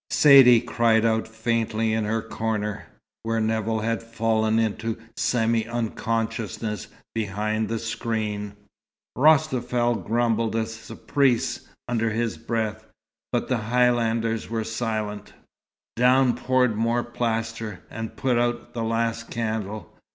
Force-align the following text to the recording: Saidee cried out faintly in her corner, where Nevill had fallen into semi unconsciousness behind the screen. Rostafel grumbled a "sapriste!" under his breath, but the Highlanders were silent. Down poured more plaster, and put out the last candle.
Saidee 0.09 0.61
cried 0.61 1.05
out 1.05 1.27
faintly 1.27 1.93
in 1.93 2.05
her 2.05 2.23
corner, 2.23 2.87
where 3.21 3.39
Nevill 3.39 3.81
had 3.81 4.01
fallen 4.01 4.57
into 4.57 4.97
semi 5.15 5.67
unconsciousness 5.67 6.87
behind 7.13 7.69
the 7.69 7.77
screen. 7.77 8.55
Rostafel 9.15 10.03
grumbled 10.03 10.55
a 10.55 10.65
"sapriste!" 10.65 11.67
under 11.87 12.09
his 12.09 12.39
breath, 12.39 12.87
but 13.31 13.47
the 13.47 13.57
Highlanders 13.57 14.49
were 14.49 14.63
silent. 14.63 15.33
Down 15.95 16.35
poured 16.35 16.75
more 16.75 17.03
plaster, 17.03 17.81
and 17.91 18.17
put 18.17 18.39
out 18.39 18.73
the 18.73 18.81
last 18.83 19.29
candle. 19.29 19.95